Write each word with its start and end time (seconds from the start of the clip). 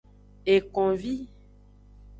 Ekonvi. 0.53 1.15